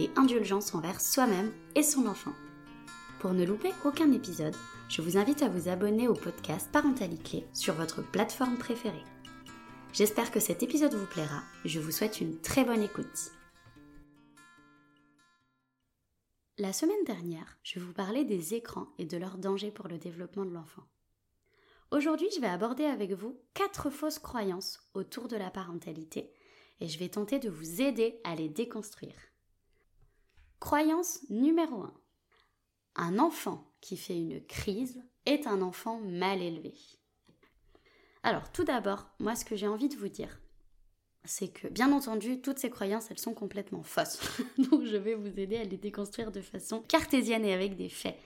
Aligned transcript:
et 0.00 0.10
indulgence 0.16 0.74
envers 0.74 1.00
soi-même 1.00 1.52
et 1.74 1.82
son 1.82 2.06
enfant. 2.06 2.32
Pour 3.20 3.32
ne 3.32 3.44
louper 3.44 3.72
aucun 3.84 4.12
épisode, 4.12 4.54
je 4.88 5.00
vous 5.00 5.16
invite 5.16 5.42
à 5.42 5.48
vous 5.48 5.68
abonner 5.68 6.08
au 6.08 6.14
podcast 6.14 6.68
Parentalité 6.70 7.46
sur 7.54 7.74
votre 7.74 8.02
plateforme 8.02 8.58
préférée. 8.58 9.04
J'espère 9.92 10.30
que 10.30 10.40
cet 10.40 10.62
épisode 10.62 10.94
vous 10.94 11.06
plaira. 11.06 11.42
Je 11.64 11.80
vous 11.80 11.90
souhaite 11.90 12.20
une 12.20 12.40
très 12.40 12.64
bonne 12.64 12.82
écoute. 12.82 13.32
La 16.58 16.72
semaine 16.72 17.04
dernière, 17.06 17.58
je 17.62 17.80
vous 17.80 17.92
parlais 17.92 18.24
des 18.24 18.54
écrans 18.54 18.88
et 18.98 19.06
de 19.06 19.16
leurs 19.16 19.38
dangers 19.38 19.70
pour 19.70 19.88
le 19.88 19.98
développement 19.98 20.44
de 20.44 20.52
l'enfant. 20.52 20.84
Aujourd'hui, 21.90 22.28
je 22.34 22.40
vais 22.40 22.48
aborder 22.48 22.84
avec 22.84 23.12
vous 23.12 23.40
quatre 23.54 23.90
fausses 23.90 24.18
croyances 24.18 24.80
autour 24.94 25.28
de 25.28 25.36
la 25.36 25.50
parentalité 25.50 26.32
et 26.80 26.88
je 26.88 26.98
vais 26.98 27.08
tenter 27.08 27.38
de 27.38 27.50
vous 27.50 27.80
aider 27.80 28.20
à 28.24 28.34
les 28.34 28.48
déconstruire. 28.48 29.14
Croyance 30.64 31.20
numéro 31.28 31.82
1. 31.82 31.92
Un 32.96 33.18
enfant 33.18 33.70
qui 33.82 33.98
fait 33.98 34.16
une 34.16 34.42
crise 34.46 35.04
est 35.26 35.46
un 35.46 35.60
enfant 35.60 36.00
mal 36.00 36.40
élevé. 36.40 36.72
Alors 38.22 38.50
tout 38.50 38.64
d'abord, 38.64 39.10
moi 39.18 39.34
ce 39.34 39.44
que 39.44 39.56
j'ai 39.56 39.68
envie 39.68 39.90
de 39.90 39.96
vous 39.96 40.08
dire, 40.08 40.40
c'est 41.26 41.48
que 41.48 41.68
bien 41.68 41.92
entendu, 41.92 42.40
toutes 42.40 42.58
ces 42.58 42.70
croyances, 42.70 43.10
elles 43.10 43.18
sont 43.18 43.34
complètement 43.34 43.82
fausses. 43.82 44.18
Donc 44.70 44.86
je 44.86 44.96
vais 44.96 45.14
vous 45.14 45.38
aider 45.38 45.58
à 45.58 45.64
les 45.64 45.76
déconstruire 45.76 46.32
de 46.32 46.40
façon 46.40 46.80
cartésienne 46.80 47.44
et 47.44 47.52
avec 47.52 47.76
des 47.76 47.90
faits. 47.90 48.16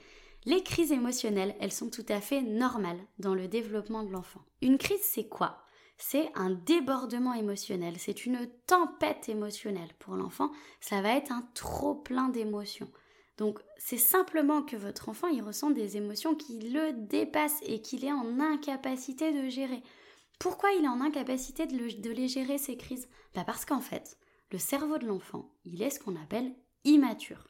Les 0.44 0.62
crises 0.62 0.92
émotionnelles, 0.92 1.56
elles 1.58 1.72
sont 1.72 1.90
tout 1.90 2.06
à 2.08 2.20
fait 2.20 2.42
normales 2.42 3.00
dans 3.18 3.34
le 3.34 3.48
développement 3.48 4.04
de 4.04 4.12
l'enfant. 4.12 4.44
Une 4.62 4.78
crise, 4.78 5.02
c'est 5.02 5.26
quoi? 5.26 5.66
C'est 5.98 6.30
un 6.34 6.50
débordement 6.50 7.34
émotionnel, 7.34 7.94
c'est 7.98 8.24
une 8.24 8.48
tempête 8.66 9.28
émotionnelle 9.28 9.92
pour 9.98 10.14
l'enfant, 10.14 10.50
ça 10.80 11.02
va 11.02 11.10
être 11.10 11.32
un 11.32 11.46
trop 11.54 11.94
plein 11.94 12.28
d'émotions. 12.28 12.90
Donc 13.36 13.60
c'est 13.76 13.98
simplement 13.98 14.62
que 14.62 14.76
votre 14.76 15.08
enfant 15.08 15.28
il 15.28 15.42
ressent 15.42 15.70
des 15.70 15.96
émotions 15.96 16.34
qui 16.34 16.58
le 16.58 16.92
dépassent 16.92 17.60
et 17.62 17.82
qu'il 17.82 18.04
est 18.04 18.12
en 18.12 18.40
incapacité 18.40 19.32
de 19.32 19.48
gérer. 19.48 19.82
Pourquoi 20.38 20.70
il 20.72 20.84
est 20.84 20.88
en 20.88 21.00
incapacité 21.00 21.66
de, 21.66 22.10
les 22.10 22.28
gérer 22.28 22.58
ces 22.58 22.76
crises? 22.76 23.08
Bah 23.34 23.42
Parce 23.44 23.64
qu'en 23.64 23.80
fait, 23.80 24.18
le 24.52 24.58
cerveau 24.58 24.98
de 24.98 25.06
l'enfant, 25.06 25.50
il 25.64 25.82
est 25.82 25.90
ce 25.90 25.98
qu'on 25.98 26.16
appelle 26.16 26.54
immature. 26.84 27.48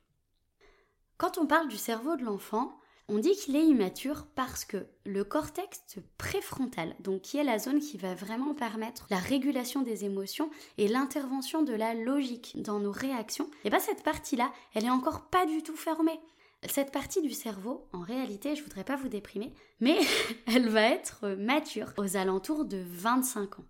Quand 1.19 1.36
on 1.36 1.46
parle 1.46 1.69
du 1.69 1.76
cerveau 1.76 2.16
de 2.16 2.24
l'enfant, 2.24 2.78
on 3.09 3.19
dit 3.19 3.34
qu'il 3.37 3.56
est 3.56 3.64
immature 3.64 4.27
parce 4.34 4.64
que 4.64 4.87
le 5.06 5.25
cortex 5.25 5.81
préfrontal, 6.19 6.95
donc 7.01 7.23
qui 7.23 7.39
est 7.39 7.45
la 7.45 7.59
zone 7.59 7.81
qui 7.81 7.97
va 7.97 8.15
vraiment 8.15 8.55
permettre 8.55 9.06
la 9.09 9.17
régulation 9.17 9.83
des 9.83 10.05
émotions 10.05 10.50
et 10.77 10.89
l'intervention 10.89 11.62
de 11.62 11.73
la 11.73 11.95
logique 11.95 12.61
dans 12.62 12.81
nos 12.81 12.92
réactions, 12.92 13.47
et 13.47 13.67
eh 13.67 13.70
bien 13.70 13.78
cette 13.78 14.03
partie-là, 14.03 14.53
elle 14.75 14.84
est 14.84 14.91
encore 14.91 15.28
pas 15.31 15.47
du 15.47 15.62
tout 15.62 15.77
fermée. 15.77 16.20
Cette 16.69 16.92
partie 16.92 17.23
du 17.23 17.31
cerveau, 17.31 17.89
en 17.92 18.00
réalité, 18.00 18.56
je 18.56 18.62
voudrais 18.62 18.84
pas 18.84 18.97
vous 18.97 19.09
déprimer, 19.09 19.55
mais 19.81 19.98
elle 20.47 20.69
va 20.69 20.83
être 20.83 21.28
mature 21.28 21.93
aux 21.97 22.17
alentours 22.17 22.65
de 22.65 22.82
25 22.84 23.61
ans. 23.61 23.66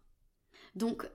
Donc 0.74 1.08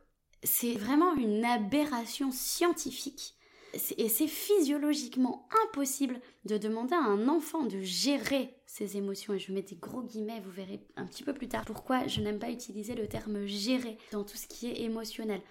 c'est 0.43 0.75
vraiment 0.75 1.13
une 1.15 1.43
aberration 1.43 2.31
scientifique 2.31 3.35
et 3.73 4.09
c'est 4.09 4.27
physiologiquement 4.27 5.47
impossible 5.65 6.19
de 6.45 6.57
demander 6.57 6.93
à 6.93 7.03
un 7.03 7.27
enfant 7.27 7.63
de 7.63 7.79
gérer 7.81 8.55
ses 8.65 8.97
émotions. 8.97 9.33
Et 9.33 9.39
je 9.39 9.51
mets 9.51 9.63
des 9.63 9.75
gros 9.75 10.03
guillemets, 10.03 10.41
vous 10.41 10.51
verrez 10.51 10.81
un 10.95 11.05
petit 11.05 11.23
peu 11.23 11.33
plus 11.33 11.47
tard 11.47 11.65
pourquoi 11.65 12.07
je 12.07 12.21
n'aime 12.21 12.39
pas 12.39 12.51
utiliser 12.51 12.93
le 12.95 13.07
terme 13.07 13.45
gérer 13.45 13.97
dans 14.11 14.23
tout 14.23 14.37
ce 14.37 14.47
qui 14.47 14.67
est 14.67 14.81
émotionnel. 14.81 15.41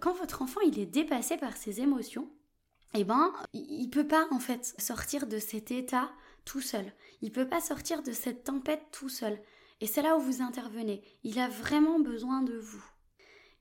Quand 0.00 0.14
votre 0.14 0.42
enfant 0.42 0.60
il 0.60 0.78
est 0.78 0.86
dépassé 0.86 1.36
par 1.36 1.56
ses 1.56 1.80
émotions, 1.80 2.28
eh 2.94 3.04
ben, 3.04 3.32
il 3.52 3.90
peut 3.90 4.06
pas 4.06 4.26
en 4.30 4.38
fait 4.38 4.74
sortir 4.78 5.26
de 5.26 5.38
cet 5.38 5.70
état 5.70 6.10
tout 6.44 6.60
seul. 6.60 6.92
Il 7.20 7.32
peut 7.32 7.48
pas 7.48 7.60
sortir 7.60 8.02
de 8.02 8.12
cette 8.12 8.44
tempête 8.44 8.86
tout 8.92 9.08
seul. 9.08 9.38
Et 9.80 9.86
c'est 9.86 10.02
là 10.02 10.16
où 10.16 10.20
vous 10.20 10.40
intervenez. 10.40 11.02
Il 11.22 11.38
a 11.38 11.48
vraiment 11.48 11.98
besoin 11.98 12.42
de 12.42 12.56
vous. 12.56 12.84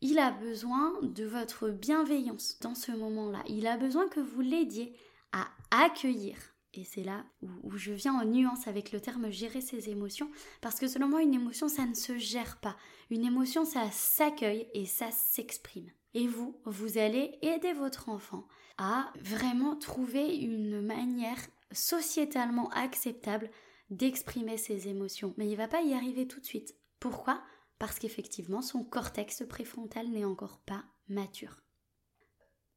Il 0.07 0.19
a 0.19 0.29
besoin 0.29 0.93
de 1.01 1.25
votre 1.25 1.69
bienveillance 1.69 2.59
dans 2.61 2.75
ce 2.75 2.91
moment-là. 2.91 3.41
Il 3.47 3.65
a 3.65 3.75
besoin 3.75 4.07
que 4.07 4.19
vous 4.19 4.41
l'aidiez 4.41 4.95
à 5.31 5.47
accueillir. 5.71 6.37
Et 6.75 6.83
c'est 6.83 7.03
là 7.03 7.25
où, 7.63 7.75
je 7.75 7.91
viens 7.91 8.13
en 8.13 8.23
nuance 8.23 8.67
avec 8.67 8.91
le 8.91 9.01
terme 9.01 9.31
gérer 9.31 9.61
ses 9.61 9.89
émotions, 9.89 10.29
parce 10.61 10.79
que 10.79 10.87
selon 10.87 11.07
moi, 11.07 11.23
une 11.23 11.33
émotion, 11.33 11.67
ça 11.67 11.87
ne 11.87 11.95
se 11.95 12.19
gère 12.19 12.57
pas. 12.57 12.77
Une 13.09 13.25
émotion, 13.25 13.65
ça 13.65 13.89
s'accueille 13.89 14.67
et 14.75 14.85
ça 14.85 15.09
s'exprime. 15.09 15.89
Et 16.13 16.27
vous, 16.27 16.55
vous 16.65 16.99
allez 16.99 17.39
aider 17.41 17.73
votre 17.73 18.09
enfant 18.09 18.47
à 18.77 19.11
vraiment 19.19 19.75
trouver 19.75 20.37
une 20.37 20.81
manière 20.81 21.41
sociétalement 21.71 22.69
acceptable 22.69 23.49
d'exprimer 23.89 24.57
ses 24.57 24.87
émotions. 24.87 25.33
Mais 25.37 25.49
il 25.49 25.55
va 25.55 25.67
pas 25.67 25.81
y 25.81 25.95
arriver 25.95 26.27
tout 26.27 26.41
de 26.41 26.45
suite. 26.45 26.75
Pourquoi? 26.99 27.41
Parce 27.79 27.99
qu'effectivement 27.99 28.61
son 28.61 28.83
cortex 28.83 29.43
préfrontal 29.47 30.07
n'est 30.09 30.25
encore 30.25 30.59
pas 30.59 30.83
mature. 31.07 31.61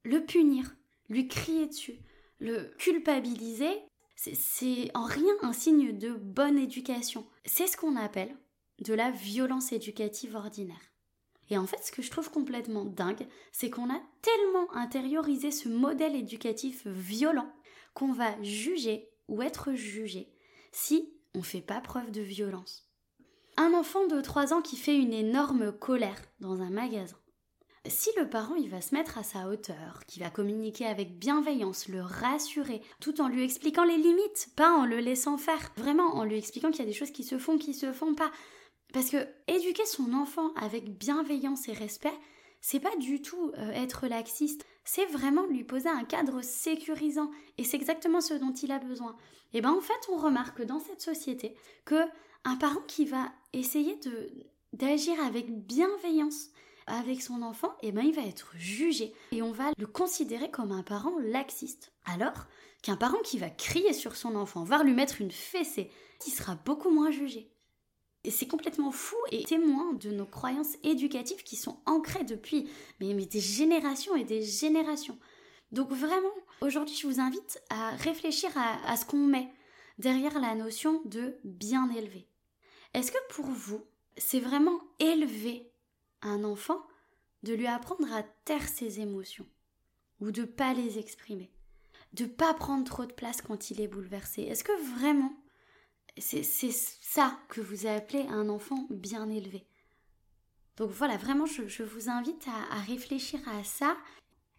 Le 0.03 0.25
punir, 0.25 0.75
lui 1.09 1.27
crier 1.27 1.67
dessus, 1.67 1.99
le 2.39 2.73
culpabiliser, 2.77 3.81
c'est 4.15 4.91
en 4.95 5.03
rien 5.03 5.33
un 5.41 5.53
signe 5.53 5.97
de 5.97 6.11
bonne 6.13 6.57
éducation. 6.57 7.27
C'est 7.45 7.67
ce 7.67 7.77
qu'on 7.77 7.95
appelle 7.95 8.35
de 8.79 8.93
la 8.93 9.11
violence 9.11 9.71
éducative 9.71 10.35
ordinaire. 10.35 10.81
Et 11.49 11.57
en 11.57 11.65
fait, 11.65 11.83
ce 11.83 11.91
que 11.91 12.01
je 12.01 12.11
trouve 12.11 12.29
complètement 12.29 12.85
dingue, 12.85 13.27
c'est 13.51 13.69
qu'on 13.69 13.89
a 13.89 14.01
tellement 14.21 14.71
intériorisé 14.73 15.51
ce 15.51 15.67
modèle 15.67 16.15
éducatif 16.15 16.85
violent 16.85 17.51
qu'on 17.93 18.13
va 18.13 18.41
juger 18.43 19.09
ou 19.27 19.41
être 19.41 19.73
jugé 19.73 20.31
si 20.71 21.13
on 21.33 21.39
ne 21.39 21.43
fait 21.43 21.61
pas 21.61 21.81
preuve 21.81 22.11
de 22.11 22.21
violence. 22.21 22.88
Un 23.61 23.73
enfant 23.73 24.07
de 24.07 24.21
3 24.21 24.53
ans 24.53 24.61
qui 24.61 24.77
fait 24.77 24.95
une 24.95 25.11
énorme 25.11 25.73
colère 25.73 26.21
dans 26.39 26.61
un 26.61 26.69
magasin. 26.69 27.17
Si 27.85 28.09
le 28.15 28.29
parent 28.29 28.55
il 28.55 28.69
va 28.69 28.79
se 28.79 28.95
mettre 28.95 29.17
à 29.17 29.23
sa 29.23 29.49
hauteur, 29.49 30.05
qui 30.07 30.21
va 30.21 30.29
communiquer 30.29 30.85
avec 30.85 31.19
bienveillance, 31.19 31.89
le 31.89 32.01
rassurer, 32.01 32.81
tout 33.01 33.19
en 33.19 33.27
lui 33.27 33.43
expliquant 33.43 33.83
les 33.83 33.97
limites, 33.97 34.47
pas 34.55 34.71
en 34.71 34.85
le 34.85 34.99
laissant 34.99 35.37
faire, 35.37 35.73
vraiment 35.75 36.15
en 36.15 36.23
lui 36.23 36.37
expliquant 36.37 36.71
qu'il 36.71 36.79
y 36.79 36.83
a 36.83 36.89
des 36.89 36.93
choses 36.93 37.11
qui 37.11 37.25
se 37.25 37.37
font, 37.37 37.57
qui 37.57 37.73
se 37.73 37.91
font 37.91 38.15
pas. 38.15 38.31
Parce 38.93 39.09
que 39.09 39.27
éduquer 39.49 39.85
son 39.85 40.13
enfant 40.13 40.53
avec 40.55 40.97
bienveillance 40.97 41.67
et 41.67 41.73
respect, 41.73 42.17
c'est 42.61 42.79
pas 42.79 42.95
du 42.95 43.21
tout 43.21 43.51
euh, 43.57 43.71
être 43.71 44.07
laxiste, 44.07 44.65
c'est 44.91 45.05
vraiment 45.05 45.45
lui 45.45 45.63
poser 45.63 45.87
un 45.87 46.03
cadre 46.03 46.41
sécurisant 46.41 47.29
et 47.59 47.63
c'est 47.63 47.77
exactement 47.77 48.21
ce 48.21 48.33
dont 48.33 48.53
il 48.53 48.71
a 48.71 48.79
besoin. 48.79 49.15
Et 49.53 49.61
ben 49.61 49.69
en 49.69 49.81
fait, 49.81 50.09
on 50.11 50.17
remarque 50.17 50.63
dans 50.63 50.79
cette 50.79 51.01
société 51.01 51.55
que 51.85 52.01
un 52.43 52.55
parent 52.55 52.81
qui 52.87 53.05
va 53.05 53.31
essayer 53.53 53.97
de 53.97 54.31
d'agir 54.73 55.13
avec 55.23 55.51
bienveillance 55.67 56.49
avec 56.87 57.21
son 57.21 57.43
enfant, 57.43 57.75
eh 57.83 57.91
ben 57.91 58.01
il 58.01 58.15
va 58.15 58.23
être 58.23 58.51
jugé 58.55 59.13
et 59.31 59.43
on 59.43 59.51
va 59.51 59.69
le 59.77 59.85
considérer 59.85 60.49
comme 60.49 60.71
un 60.71 60.81
parent 60.81 61.19
laxiste. 61.19 61.91
Alors 62.05 62.47
qu'un 62.81 62.95
parent 62.95 63.21
qui 63.23 63.37
va 63.37 63.51
crier 63.51 63.93
sur 63.93 64.15
son 64.15 64.35
enfant, 64.35 64.63
voire 64.63 64.83
lui 64.83 64.95
mettre 64.95 65.21
une 65.21 65.31
fessée, 65.31 65.91
il 66.25 66.31
sera 66.31 66.55
beaucoup 66.55 66.89
moins 66.89 67.11
jugé. 67.11 67.51
C'est 68.27 68.47
complètement 68.47 68.91
fou 68.91 69.15
et 69.31 69.43
témoin 69.43 69.93
de 69.93 70.09
nos 70.11 70.25
croyances 70.25 70.75
éducatives 70.83 71.43
qui 71.43 71.55
sont 71.55 71.79
ancrées 71.85 72.25
depuis 72.25 72.69
mais, 72.99 73.13
des 73.13 73.39
générations 73.39 74.15
et 74.15 74.25
des 74.25 74.41
générations. 74.41 75.17
Donc 75.71 75.91
vraiment, 75.91 76.33
aujourd'hui, 76.61 76.95
je 76.95 77.07
vous 77.07 77.19
invite 77.19 77.61
à 77.69 77.91
réfléchir 77.91 78.49
à 78.55 78.97
ce 78.97 79.05
qu'on 79.05 79.25
met 79.25 79.49
derrière 79.99 80.39
la 80.39 80.55
notion 80.55 81.01
de 81.05 81.37
bien 81.43 81.89
élevé. 81.91 82.27
Est-ce 82.93 83.11
que 83.11 83.17
pour 83.29 83.45
vous, 83.45 83.85
c'est 84.17 84.39
vraiment 84.39 84.79
élever 84.99 85.71
un 86.21 86.43
enfant 86.43 86.81
de 87.43 87.53
lui 87.53 87.67
apprendre 87.67 88.11
à 88.13 88.23
taire 88.23 88.67
ses 88.67 88.99
émotions 88.99 89.47
ou 90.19 90.31
de 90.31 90.43
pas 90.43 90.73
les 90.73 90.99
exprimer, 90.99 91.51
de 92.13 92.25
pas 92.25 92.53
prendre 92.53 92.83
trop 92.83 93.05
de 93.05 93.13
place 93.13 93.41
quand 93.41 93.71
il 93.71 93.79
est 93.79 93.87
bouleversé? 93.87 94.41
Est-ce 94.41 94.63
que 94.63 94.95
vraiment 94.95 95.33
c'est 96.19 96.43
ça 96.43 97.39
que 97.47 97.61
vous 97.61 97.87
appelez 97.87 98.25
un 98.29 98.49
enfant 98.49 98.87
bien 98.89 99.29
élevé. 99.29 99.65
Donc 100.77 100.91
voilà, 100.91 101.17
vraiment, 101.17 101.45
je, 101.45 101.83
vous 101.83 102.09
invite 102.09 102.47
à, 102.47 102.79
réfléchir 102.81 103.39
à 103.49 103.63
ça. 103.63 103.97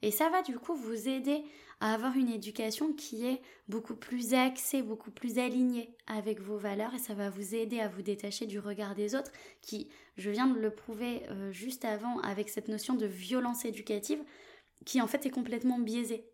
Et 0.03 0.11
ça 0.11 0.29
va 0.29 0.43
du 0.43 0.59
coup 0.59 0.75
vous 0.75 1.09
aider 1.09 1.43
à 1.81 1.95
avoir 1.95 2.17
une 2.17 2.29
éducation 2.29 2.93
qui 2.93 3.27
est 3.27 3.41
beaucoup 3.69 3.95
plus 3.95 4.35
axée, 4.35 4.83
beaucoup 4.83 5.11
plus 5.11 5.39
alignée 5.39 5.95
avec 6.07 6.41
vos 6.41 6.59
valeurs. 6.59 6.95
Et 6.95 6.99
ça 6.99 7.15
va 7.15 7.31
vous 7.31 7.55
aider 7.55 7.81
à 7.81 7.89
vous 7.89 8.03
détacher 8.03 8.47
du 8.47 8.59
regard 8.59 8.95
des 8.95 9.15
autres 9.15 9.33
qui, 9.63 9.89
je 10.19 10.31
viens 10.31 10.47
de 10.47 10.59
le 10.59 10.71
prouver 10.71 11.23
euh, 11.31 11.53
juste 11.53 11.87
avant 11.87 12.19
avec 12.21 12.51
cette 12.51 12.69
notion 12.69 12.95
de 12.95 13.07
violence 13.07 13.65
éducative 13.65 14.23
qui 14.85 15.01
en 15.01 15.07
fait 15.07 15.25
est 15.25 15.31
complètement 15.31 15.79
biaisée. 15.79 16.27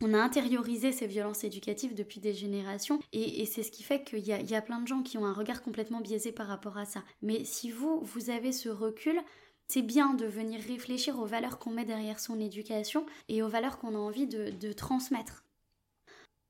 On 0.00 0.12
a 0.12 0.18
intériorisé 0.18 0.90
ces 0.92 1.06
violences 1.06 1.44
éducatives 1.44 1.94
depuis 1.94 2.20
des 2.20 2.34
générations 2.34 2.98
et, 3.12 3.46
c'est 3.46 3.62
ce 3.62 3.70
qui 3.70 3.82
fait 3.82 4.02
qu'il 4.02 4.26
y, 4.26 4.54
a 4.54 4.62
plein 4.62 4.80
de 4.80 4.88
gens 4.88 5.02
qui 5.02 5.18
ont 5.18 5.24
un 5.24 5.32
regard 5.32 5.62
complètement 5.62 6.00
biaisé 6.00 6.32
par 6.32 6.48
rapport 6.48 6.76
à 6.76 6.84
ça. 6.84 7.04
Mais 7.22 7.44
si 7.44 7.70
vous, 7.70 8.00
vous 8.02 8.30
avez 8.30 8.50
ce 8.50 8.68
recul, 8.68 9.20
c'est 9.68 9.82
bien 9.82 10.14
de 10.14 10.26
venir 10.26 10.60
réfléchir 10.60 11.18
aux 11.18 11.26
valeurs 11.26 11.58
qu'on 11.58 11.70
met 11.70 11.84
derrière 11.84 12.20
son 12.20 12.40
éducation 12.40 13.06
et 13.28 13.42
aux 13.42 13.48
valeurs 13.48 13.78
qu'on 13.78 13.94
a 13.94 13.98
envie 13.98 14.26
de, 14.26 14.72
transmettre. 14.72 15.44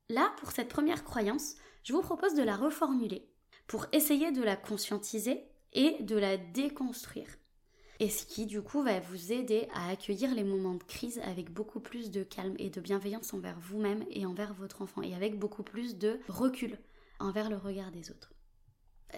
Là, 0.09 0.33
pour 0.37 0.51
cette 0.51 0.69
première 0.69 1.03
croyance, 1.03 1.55
je 1.83 1.93
vous 1.93 2.01
propose 2.01 2.33
de 2.33 2.43
la 2.43 2.55
reformuler 2.55 3.27
pour 3.67 3.85
essayer 3.91 4.31
de 4.31 4.43
la 4.43 4.55
conscientiser 4.55 5.43
et 5.73 5.97
de 6.01 6.15
la 6.15 6.37
déconstruire. 6.37 7.27
Et 7.99 8.09
ce 8.09 8.25
qui, 8.25 8.45
du 8.45 8.61
coup, 8.61 8.83
va 8.83 8.99
vous 8.99 9.31
aider 9.31 9.67
à 9.73 9.89
accueillir 9.89 10.33
les 10.35 10.43
moments 10.43 10.75
de 10.75 10.83
crise 10.83 11.19
avec 11.19 11.51
beaucoup 11.51 11.79
plus 11.79 12.11
de 12.11 12.23
calme 12.23 12.55
et 12.59 12.69
de 12.69 12.81
bienveillance 12.81 13.33
envers 13.33 13.59
vous-même 13.59 14.05
et 14.09 14.25
envers 14.25 14.53
votre 14.53 14.81
enfant, 14.81 15.01
et 15.01 15.15
avec 15.15 15.39
beaucoup 15.39 15.63
plus 15.63 15.97
de 15.97 16.19
recul 16.27 16.77
envers 17.19 17.49
le 17.49 17.57
regard 17.57 17.91
des 17.91 18.11
autres. 18.11 18.33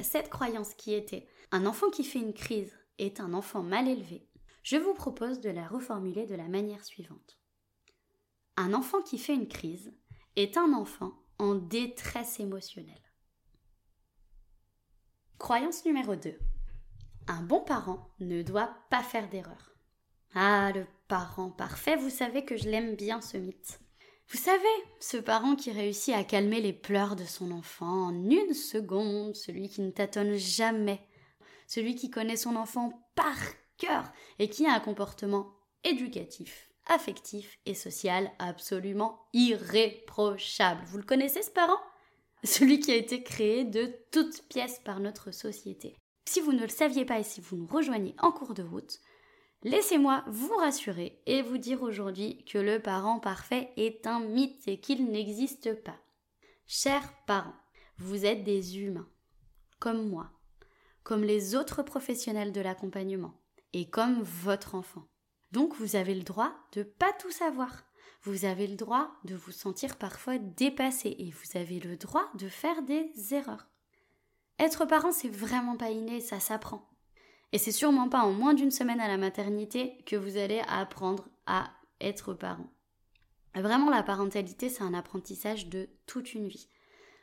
Cette 0.01 0.29
croyance 0.29 0.75
qui 0.75 0.93
était 0.93 1.27
un 1.51 1.65
enfant 1.65 1.89
qui 1.89 2.03
fait 2.03 2.19
une 2.19 2.33
crise 2.33 2.77
est 2.99 3.19
un 3.19 3.33
enfant 3.33 3.63
mal 3.63 3.87
élevé, 3.87 4.27
je 4.69 4.75
vous 4.75 4.93
propose 4.93 5.39
de 5.39 5.49
la 5.49 5.65
reformuler 5.65 6.25
de 6.25 6.35
la 6.35 6.49
manière 6.49 6.83
suivante. 6.83 7.39
Un 8.57 8.73
enfant 8.73 9.01
qui 9.01 9.17
fait 9.17 9.33
une 9.33 9.47
crise 9.47 9.93
est 10.35 10.57
un 10.57 10.73
enfant 10.73 11.13
en 11.39 11.55
détresse 11.55 12.41
émotionnelle. 12.41 13.01
Croyance 15.37 15.85
numéro 15.85 16.17
2. 16.17 16.37
Un 17.29 17.41
bon 17.41 17.59
parent 17.59 18.07
ne 18.21 18.41
doit 18.41 18.73
pas 18.89 19.03
faire 19.03 19.29
d'erreur. 19.29 19.75
Ah, 20.33 20.71
le 20.73 20.85
parent 21.09 21.49
parfait, 21.49 21.97
vous 21.97 22.09
savez 22.09 22.45
que 22.45 22.55
je 22.55 22.69
l'aime 22.69 22.95
bien 22.95 23.19
ce 23.19 23.35
mythe. 23.35 23.81
Vous 24.29 24.37
savez, 24.37 24.63
ce 25.01 25.17
parent 25.17 25.55
qui 25.55 25.71
réussit 25.71 26.13
à 26.13 26.23
calmer 26.23 26.61
les 26.61 26.73
pleurs 26.73 27.17
de 27.17 27.25
son 27.25 27.51
enfant 27.51 28.07
en 28.07 28.29
une 28.29 28.53
seconde, 28.53 29.35
celui 29.35 29.67
qui 29.67 29.81
ne 29.81 29.91
tâtonne 29.91 30.35
jamais, 30.35 31.01
celui 31.67 31.95
qui 31.95 32.09
connaît 32.09 32.37
son 32.37 32.55
enfant 32.55 33.09
par 33.15 33.37
cœur 33.77 34.05
et 34.39 34.49
qui 34.49 34.65
a 34.65 34.73
un 34.73 34.79
comportement 34.79 35.53
éducatif, 35.83 36.69
affectif 36.85 37.57
et 37.65 37.73
social 37.73 38.31
absolument 38.39 39.27
irréprochable. 39.33 40.83
Vous 40.85 40.97
le 40.97 41.03
connaissez 41.03 41.41
ce 41.41 41.51
parent? 41.51 41.79
Celui 42.43 42.79
qui 42.79 42.91
a 42.91 42.95
été 42.95 43.21
créé 43.23 43.65
de 43.65 43.93
toutes 44.11 44.43
pièces 44.47 44.79
par 44.85 45.01
notre 45.01 45.31
société. 45.31 45.97
Si 46.27 46.41
vous 46.41 46.51
ne 46.51 46.63
le 46.63 46.67
saviez 46.67 47.05
pas 47.05 47.19
et 47.19 47.23
si 47.23 47.39
vous 47.39 47.55
nous 47.55 47.67
rejoignez 47.67 48.13
en 48.19 48.33
cours 48.33 48.53
de 48.53 48.61
route, 48.61 48.99
laissez-moi 49.63 50.25
vous 50.27 50.53
rassurer 50.57 51.21
et 51.25 51.41
vous 51.41 51.57
dire 51.57 51.81
aujourd'hui 51.81 52.43
que 52.43 52.57
le 52.57 52.81
parent 52.81 53.21
parfait 53.21 53.71
est 53.77 54.05
un 54.05 54.19
mythe 54.19 54.67
et 54.67 54.77
qu'il 54.77 55.09
n'existe 55.09 55.81
pas. 55.85 55.95
Chers 56.65 57.13
parents, 57.27 57.55
vous 57.97 58.25
êtes 58.25 58.43
des 58.43 58.77
humains, 58.77 59.07
comme 59.79 60.09
moi, 60.09 60.29
comme 61.03 61.23
les 61.23 61.55
autres 61.55 61.81
professionnels 61.81 62.51
de 62.51 62.59
l'accompagnement 62.59 63.39
et 63.71 63.89
comme 63.89 64.21
votre 64.21 64.75
enfant. 64.75 65.07
Donc 65.53 65.75
vous 65.75 65.95
avez 65.95 66.13
le 66.13 66.23
droit 66.23 66.53
de 66.73 66.83
pas 66.83 67.13
tout 67.13 67.31
savoir. 67.31 67.85
Vous 68.23 68.43
avez 68.43 68.67
le 68.67 68.75
droit 68.75 69.13
de 69.23 69.35
vous 69.35 69.53
sentir 69.53 69.95
parfois 69.95 70.39
dépassé 70.39 71.15
et 71.19 71.31
vous 71.31 71.57
avez 71.57 71.79
le 71.79 71.95
droit 71.95 72.29
de 72.35 72.49
faire 72.49 72.81
des 72.81 73.13
erreurs. 73.31 73.69
Être 74.59 74.85
parent, 74.85 75.11
c'est 75.11 75.29
vraiment 75.29 75.77
pas 75.77 75.91
inné, 75.91 76.19
ça 76.19 76.39
s'apprend. 76.39 76.87
Et 77.51 77.57
c'est 77.57 77.71
sûrement 77.71 78.09
pas 78.09 78.21
en 78.21 78.31
moins 78.31 78.53
d'une 78.53 78.71
semaine 78.71 78.99
à 78.99 79.07
la 79.07 79.17
maternité 79.17 79.97
que 80.05 80.15
vous 80.15 80.37
allez 80.37 80.61
apprendre 80.67 81.27
à 81.45 81.71
être 82.01 82.33
parent. 82.33 82.69
Vraiment, 83.55 83.89
la 83.89 84.03
parentalité, 84.03 84.69
c'est 84.69 84.83
un 84.83 84.93
apprentissage 84.93 85.67
de 85.67 85.89
toute 86.05 86.33
une 86.33 86.47
vie. 86.47 86.69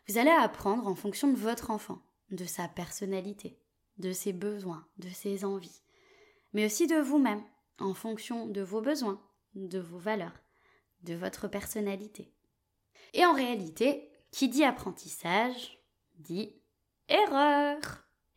Vous 0.09 0.19
allez 0.19 0.31
apprendre 0.31 0.87
en 0.87 0.95
fonction 0.95 1.31
de 1.31 1.37
votre 1.37 1.71
enfant, 1.71 2.03
de 2.31 2.45
sa 2.45 2.69
personnalité, 2.69 3.59
de 3.99 4.13
ses 4.13 4.33
besoins, 4.33 4.87
de 4.99 5.09
ses 5.09 5.45
envies, 5.45 5.83
mais 6.53 6.67
aussi 6.67 6.87
de 6.87 6.97
vous-même, 6.97 7.43
en 7.79 7.95
fonction 7.95 8.47
de 8.47 8.61
vos 8.61 8.81
besoins, 8.81 9.21
de 9.55 9.79
vos 9.79 9.99
valeurs, 9.99 10.39
de 11.03 11.15
votre 11.15 11.49
personnalité. 11.49 12.33
Et 13.13 13.25
en 13.25 13.35
réalité, 13.35 14.11
qui 14.31 14.49
dit 14.49 14.65
apprentissage 14.65 15.81
dit 16.19 16.55
erreur. 17.09 17.77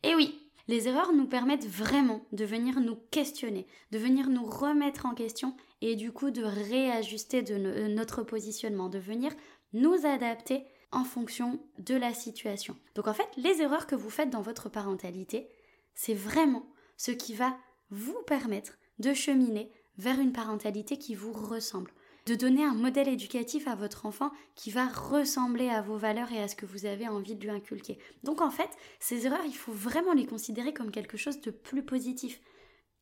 Et 0.02 0.14
oui, 0.14 0.50
les 0.68 0.86
erreurs 0.86 1.12
nous 1.12 1.26
permettent 1.26 1.66
vraiment 1.66 2.26
de 2.32 2.44
venir 2.44 2.80
nous 2.80 2.96
questionner, 3.10 3.66
de 3.90 3.98
venir 3.98 4.28
nous 4.28 4.44
remettre 4.44 5.06
en 5.06 5.14
question 5.14 5.56
et 5.80 5.96
du 5.96 6.12
coup 6.12 6.30
de 6.30 6.42
réajuster 6.42 7.42
de 7.42 7.88
notre 7.88 8.22
positionnement, 8.22 8.88
de 8.88 8.98
venir 8.98 9.32
nous 9.72 10.06
adapter 10.06 10.64
en 10.92 11.04
fonction 11.04 11.60
de 11.78 11.94
la 11.94 12.14
situation. 12.14 12.76
Donc 12.94 13.08
en 13.08 13.14
fait, 13.14 13.28
les 13.36 13.60
erreurs 13.62 13.86
que 13.86 13.94
vous 13.94 14.10
faites 14.10 14.30
dans 14.30 14.42
votre 14.42 14.68
parentalité, 14.68 15.48
c'est 15.94 16.14
vraiment 16.14 16.66
ce 16.96 17.10
qui 17.10 17.34
va 17.34 17.56
vous 17.90 18.16
permettre 18.26 18.78
de 18.98 19.14
cheminer 19.14 19.70
vers 19.96 20.20
une 20.20 20.32
parentalité 20.32 20.98
qui 20.98 21.14
vous 21.14 21.32
ressemble, 21.32 21.90
de 22.28 22.34
donner 22.34 22.62
un 22.62 22.74
modèle 22.74 23.08
éducatif 23.08 23.66
à 23.66 23.74
votre 23.74 24.04
enfant 24.04 24.30
qui 24.54 24.70
va 24.70 24.86
ressembler 24.86 25.70
à 25.70 25.80
vos 25.80 25.96
valeurs 25.96 26.30
et 26.30 26.42
à 26.42 26.46
ce 26.46 26.56
que 26.56 26.66
vous 26.66 26.84
avez 26.84 27.08
envie 27.08 27.34
de 27.34 27.42
lui 27.42 27.50
inculquer. 27.50 27.98
Donc 28.22 28.42
en 28.42 28.50
fait, 28.50 28.68
ces 29.00 29.24
erreurs, 29.26 29.46
il 29.46 29.56
faut 29.56 29.72
vraiment 29.72 30.12
les 30.12 30.26
considérer 30.26 30.74
comme 30.74 30.90
quelque 30.90 31.16
chose 31.16 31.40
de 31.40 31.50
plus 31.50 31.82
positif. 31.82 32.40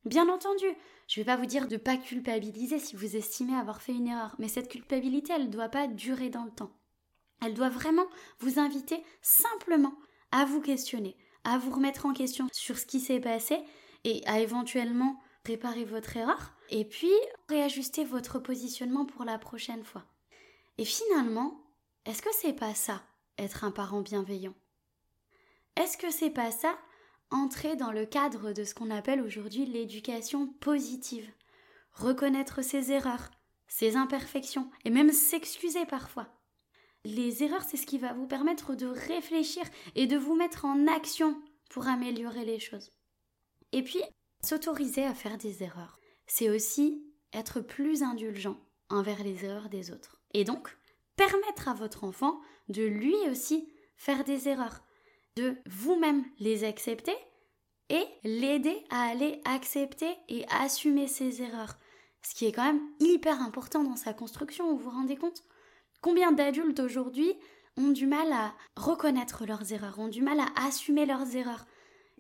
Bien 0.05 0.28
entendu, 0.28 0.67
je 1.08 1.19
ne 1.19 1.25
vais 1.25 1.32
pas 1.32 1.37
vous 1.37 1.46
dire 1.46 1.67
de 1.67 1.75
ne 1.75 1.81
pas 1.81 1.96
culpabiliser 1.96 2.78
si 2.78 2.94
vous 2.94 3.17
estimez 3.17 3.56
avoir 3.56 3.82
fait 3.82 3.94
une 3.94 4.06
erreur, 4.06 4.37
mais 4.38 4.46
cette 4.46 4.69
culpabilité, 4.69 5.32
elle 5.34 5.46
ne 5.46 5.52
doit 5.52 5.70
pas 5.70 5.88
durer 5.88 6.31
dans 6.31 6.44
le 6.44 6.52
temps. 6.52 6.70
Elle 7.44 7.55
doit 7.55 7.69
vraiment 7.69 8.06
vous 8.38 8.61
inviter 8.61 9.02
simplement 9.22 9.94
à 10.31 10.44
vous 10.44 10.61
questionner, 10.61 11.17
à 11.43 11.58
vous 11.58 11.72
remettre 11.72 12.06
en 12.06 12.12
question 12.12 12.46
sur 12.52 12.79
ce 12.79 12.87
qui 12.87 13.00
s'est 13.00 13.20
passé 13.20 13.58
et 14.05 14.22
à 14.26 14.38
éventuellement 14.38 15.19
réparer 15.44 15.84
votre 15.84 16.17
erreur 16.17 16.56
et 16.70 16.84
puis 16.84 17.12
réajuster 17.48 18.04
votre 18.04 18.38
positionnement 18.38 19.04
pour 19.04 19.24
la 19.24 19.38
prochaine 19.38 19.84
fois. 19.84 20.04
Et 20.78 20.84
finalement, 20.84 21.60
est-ce 22.04 22.22
que 22.22 22.32
c'est 22.32 22.52
pas 22.52 22.74
ça, 22.74 23.02
être 23.38 23.64
un 23.64 23.70
parent 23.70 24.00
bienveillant? 24.00 24.55
Est-ce 25.76 25.96
que 25.96 26.10
c'est 26.10 26.31
pas 26.31 26.50
ça, 26.50 26.79
entrer 27.31 27.76
dans 27.76 27.93
le 27.93 28.06
cadre 28.06 28.52
de 28.52 28.64
ce 28.64 28.74
qu'on 28.74 28.91
appelle 28.91 29.20
aujourd'hui 29.20 29.67
l'éducation 29.67 30.48
positive? 30.60 31.31
Reconnaître 31.93 32.62
ses 32.62 32.93
erreurs, 32.93 33.31
ses 33.69 33.96
imperfections 33.96 34.70
et 34.84 34.91
même 34.91 35.12
s'excuser 35.12 35.86
parfois 35.86 36.29
les 37.06 37.44
erreurs, 37.44 37.62
c'est 37.62 37.76
ce 37.76 37.86
qui 37.86 37.98
va 37.98 38.12
vous 38.12 38.26
permettre 38.26 38.74
de 38.74 38.86
réfléchir 38.86 39.62
et 39.94 40.06
de 40.06 40.17
vous 40.17 40.34
mettre 40.34 40.64
en 40.64 40.86
action 40.88 41.41
pour 41.70 41.86
améliorer 41.86 42.44
les 42.44 42.58
choses. 42.58 42.91
Et 43.72 43.82
puis, 43.82 44.00
s'autoriser 44.43 45.05
à 45.05 45.14
faire 45.14 45.38
des 45.38 45.62
erreurs, 45.62 45.98
c'est 46.26 46.50
aussi 46.50 47.04
être 47.32 47.60
plus 47.60 48.02
indulgent 48.02 48.58
envers 48.88 49.22
les 49.22 49.44
erreurs 49.44 49.68
des 49.68 49.90
autres. 49.90 50.20
Et 50.34 50.44
donc, 50.44 50.76
permettre 51.16 51.68
à 51.68 51.74
votre 51.74 52.04
enfant 52.04 52.40
de 52.68 52.82
lui 52.82 53.16
aussi 53.30 53.68
faire 53.96 54.24
des 54.24 54.48
erreurs, 54.48 54.82
de 55.36 55.56
vous-même 55.66 56.24
les 56.38 56.64
accepter 56.64 57.16
et 57.88 58.04
l'aider 58.24 58.84
à 58.90 59.02
aller 59.02 59.40
accepter 59.44 60.16
et 60.28 60.44
assumer 60.50 61.06
ses 61.06 61.42
erreurs. 61.42 61.78
Ce 62.22 62.34
qui 62.34 62.46
est 62.46 62.52
quand 62.52 62.64
même 62.64 62.82
hyper 62.98 63.40
important 63.40 63.84
dans 63.84 63.96
sa 63.96 64.12
construction, 64.12 64.70
vous 64.70 64.78
vous 64.78 64.90
rendez 64.90 65.16
compte? 65.16 65.44
Combien 66.02 66.32
d'adultes 66.32 66.80
aujourd'hui 66.80 67.32
ont 67.76 67.90
du 67.90 68.06
mal 68.06 68.32
à 68.32 68.54
reconnaître 68.76 69.46
leurs 69.46 69.72
erreurs, 69.72 69.98
ont 69.98 70.08
du 70.08 70.22
mal 70.22 70.40
à 70.40 70.66
assumer 70.66 71.06
leurs 71.06 71.36
erreurs? 71.36 71.66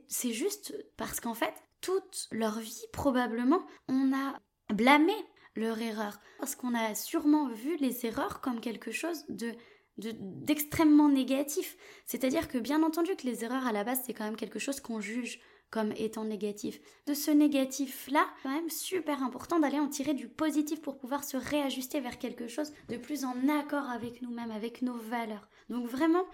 C'est 0.06 0.32
juste 0.32 0.74
parce 0.96 1.18
qu'en 1.18 1.34
fait, 1.34 1.54
toute 1.86 2.26
leur 2.32 2.58
vie, 2.58 2.84
probablement, 2.92 3.62
on 3.86 4.12
a 4.12 4.40
blâmé 4.74 5.14
leur 5.54 5.80
erreur. 5.80 6.18
Parce 6.40 6.56
qu'on 6.56 6.74
a 6.74 6.96
sûrement 6.96 7.48
vu 7.48 7.76
les 7.76 8.04
erreurs 8.04 8.40
comme 8.40 8.60
quelque 8.60 8.90
chose 8.90 9.24
de 9.28 9.52
d'extrêmement 9.98 11.08
négatif. 11.08 11.74
C'est-à-dire 12.04 12.48
que 12.48 12.58
bien 12.58 12.82
entendu 12.82 13.16
que 13.16 13.26
les 13.26 13.44
erreurs 13.44 13.66
à 13.66 13.72
la 13.72 13.82
base 13.82 14.02
c'est 14.04 14.12
quand 14.12 14.24
même 14.24 14.36
quelque 14.36 14.58
chose 14.58 14.78
qu'on 14.78 15.00
juge 15.00 15.40
comme 15.70 15.92
étant 15.96 16.24
négatif. 16.24 16.80
De 17.06 17.14
ce 17.14 17.30
négatif-là, 17.30 18.26
quand 18.42 18.50
même 18.50 18.68
super 18.68 19.22
important 19.22 19.58
d'aller 19.58 19.78
en 19.78 19.88
tirer 19.88 20.12
du 20.12 20.28
positif 20.28 20.82
pour 20.82 20.98
pouvoir 20.98 21.24
se 21.24 21.38
réajuster 21.38 22.00
vers 22.00 22.18
quelque 22.18 22.46
chose 22.46 22.74
de 22.90 22.98
plus 22.98 23.24
en 23.24 23.48
accord 23.48 23.88
avec 23.88 24.20
nous-mêmes, 24.20 24.50
avec 24.50 24.82
nos 24.82 24.98
valeurs. 24.98 25.48
Donc 25.70 25.86
vraiment, 25.86 26.26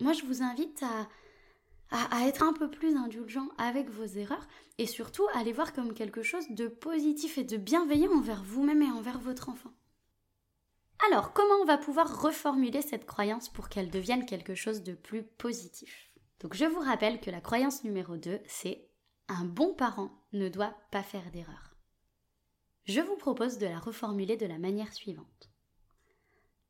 moi 0.00 0.14
je 0.14 0.24
vous 0.24 0.42
invite 0.42 0.82
à, 0.82 1.06
à, 1.92 2.26
être 2.26 2.42
un 2.42 2.52
peu 2.52 2.70
plus 2.70 2.96
indulgent 2.96 3.48
avec 3.58 3.90
vos 3.90 4.04
erreurs 4.04 4.46
et 4.78 4.86
surtout 4.86 5.26
à 5.34 5.44
les 5.44 5.52
voir 5.52 5.72
comme 5.72 5.92
quelque 5.92 6.22
chose 6.22 6.48
de 6.50 6.66
positif 6.66 7.38
et 7.38 7.44
de 7.44 7.56
bienveillant 7.56 8.12
envers 8.12 8.42
vous-même 8.42 8.82
et 8.82 8.90
envers 8.90 9.18
votre 9.18 9.48
enfant. 9.50 9.72
Alors, 11.06 11.32
comment 11.32 11.54
on 11.60 11.66
va 11.66 11.78
pouvoir 11.78 12.22
reformuler 12.22 12.80
cette 12.80 13.06
croyance 13.06 13.48
pour 13.48 13.68
qu'elle 13.68 13.90
devienne 13.90 14.24
quelque 14.24 14.54
chose 14.54 14.82
de 14.82 14.94
plus 14.94 15.22
positif? 15.22 16.10
Donc, 16.40 16.54
je 16.54 16.64
vous 16.64 16.80
rappelle 16.80 17.20
que 17.20 17.30
la 17.30 17.40
croyance 17.40 17.84
numéro 17.84 18.16
2, 18.16 18.40
c'est 18.46 18.88
un 19.28 19.44
bon 19.44 19.74
parent 19.74 20.10
ne 20.32 20.48
doit 20.48 20.74
pas 20.90 21.02
faire 21.02 21.30
d'erreur. 21.30 21.76
Je 22.84 23.00
vous 23.00 23.16
propose 23.16 23.58
de 23.58 23.66
la 23.66 23.78
reformuler 23.78 24.36
de 24.36 24.46
la 24.46 24.58
manière 24.58 24.92
suivante. 24.92 25.50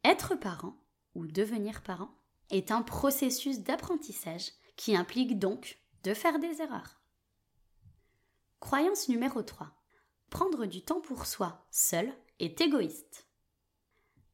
Être 0.05 0.35
parent, 0.35 0.76
ou 1.14 1.26
devenir 1.26 1.83
parent, 1.83 2.11
est 2.50 2.71
un 2.71 2.83
processus 2.83 3.61
d'apprentissage 3.61 4.50
qui 4.76 4.97
implique 4.97 5.38
donc 5.38 5.79
de 6.05 6.14
faire 6.14 6.38
des 6.38 6.61
erreurs. 6.61 7.00
Croyance 8.61 9.09
numéro 9.09 9.43
3. 9.43 9.69
Prendre 10.31 10.67
du 10.67 10.83
temps 10.83 11.00
pour 11.00 11.26
soi, 11.26 11.67
seul, 11.71 12.12
est 12.38 12.61
égoïste. 12.61 13.26